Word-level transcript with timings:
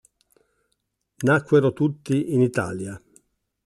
Nacquero 1.21 1.73
tutti 1.73 2.33
in 2.33 2.41
Italia. 2.41 2.99